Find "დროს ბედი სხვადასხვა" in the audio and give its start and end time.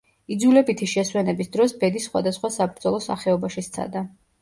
1.57-2.55